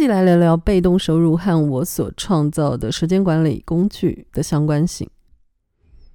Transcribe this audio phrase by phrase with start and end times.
[0.00, 5.06] 集来聊聊被动收入和我所创造的时间管理工具的相关性。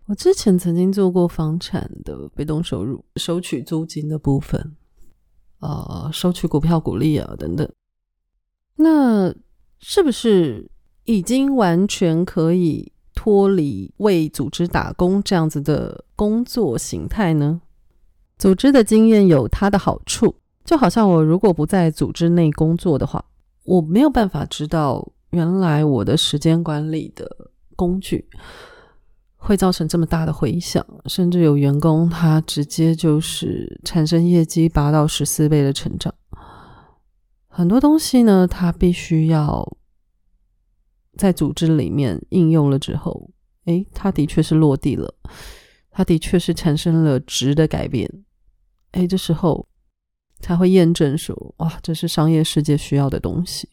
[0.08, 4.76] 我之前曾经做过房产的被动收入，收取租金的部分，
[5.60, 7.70] 呃，收取股票股利啊等等。
[8.78, 9.32] 那
[9.78, 10.68] 是不是
[11.04, 17.62] 已经完全可以脱离为组织打工这样子的工作形态呢？
[18.40, 23.24] 组织的经验有它的好处，就好像我如果不在组织内工作的话，
[23.66, 27.30] 我没有办法知道原来我的时间管理的
[27.76, 28.28] 工具。
[29.38, 36.12] 会造成这么大的回响，甚至有员工他直接就是产生业绩八到十四倍的成长。
[37.48, 39.78] 很多东西呢，它必须要
[41.16, 43.30] 在组织里面应用了之后，
[43.66, 45.14] 诶，它的确是落地了，
[45.92, 48.12] 它的确是产生了值的改变。
[48.94, 49.68] 诶，这时候
[50.40, 53.70] 才会验证说，哇，这是商业世界需要的东西。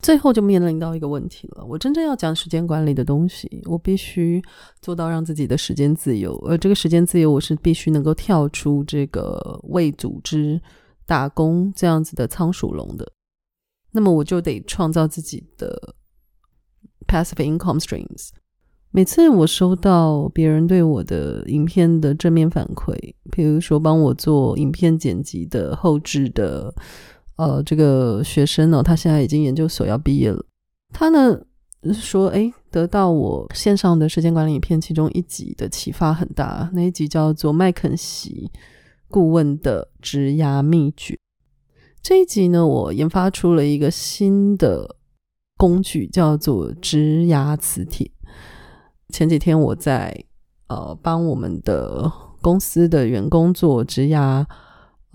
[0.00, 4.42] 最后就面临到一个问题了，我真正要讲时间管理的东西，我必须
[4.82, 10.60] 做到让自己的时间自由，而这个时间自由，我是必须能够跳出这个为组织
[11.06, 13.10] 打工这样子的仓鼠笼的。
[13.92, 15.94] 那么我就得创造自己的
[17.06, 18.28] passive income streams。
[18.96, 22.94] 每次我收到别人对我的影片的正面反馈，
[23.32, 26.72] 比如说帮我做影片剪辑的后置的。
[27.34, 30.46] 呃，这个学生呢，他现在已经研究所要毕业了。
[30.92, 31.36] 他呢
[31.92, 36.70] 说，哎，得到我线上的时间管理影片其中一集的启发很大。
[36.72, 38.48] 那一集叫做麦肯锡
[39.08, 41.18] 顾问的职涯秘诀。
[42.00, 44.94] 这一集呢，我研发出了一个新的
[45.56, 48.08] 工具，叫做职涯磁铁。
[49.10, 50.24] 前几天我在
[50.68, 52.10] 呃帮我们的
[52.40, 54.44] 公司的员工做职涯。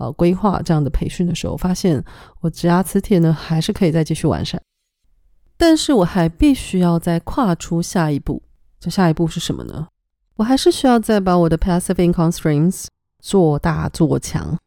[0.02, 2.02] 呃，规划这样的培训的时候，发现
[2.40, 4.58] 我职涯磁铁呢还是可以再继续完善，
[5.58, 8.42] 但是我还必须要再跨出下一步。
[8.78, 9.88] 这下一步是什么呢？
[10.36, 12.86] 我还是需要再把我的 passive income streams
[13.18, 14.58] 做大做强，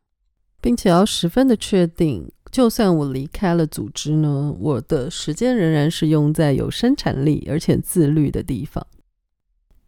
[0.61, 8.85] 并且要十分的确定，就算我离开了组织呢，我的时间仍然是用在有生产力而且自律的地方。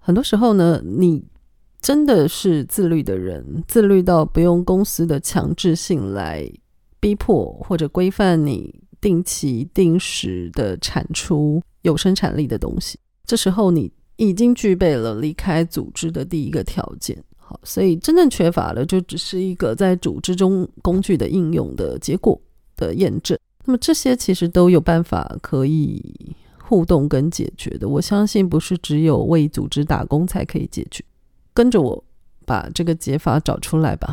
[0.05, 1.25] 很多时候呢，你。
[1.81, 6.43] 真的是自律的人，自律到不用公司的强制性来
[6.99, 12.97] 逼迫或者规范你定期定时的产出有生产力的东西。
[13.27, 17.23] 这时候你已经具备了离开组织的第一个条件。
[17.37, 22.41] 好，所以真正缺乏的就只是一个在组织中工具的应用的结果
[22.75, 23.37] 的验证。
[23.63, 26.35] 那么这些其实都有办法可以
[26.68, 27.88] 互动跟解决的。
[27.88, 31.03] 我相信不是只有为组织打工才可以解决。
[31.53, 32.03] 跟着我
[32.46, 34.03] 把这个解法找出来吧。